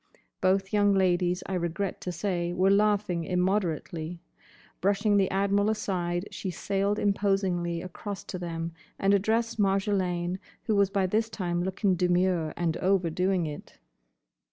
[0.41, 4.19] Both young ladies, I regret to say, were laughing immoderately.
[4.81, 10.89] Brushing the Admiral aside, she sailed imposingly across to them and addressed Marjolaine, who was
[10.89, 13.77] by this time looking demure, and overdoing it.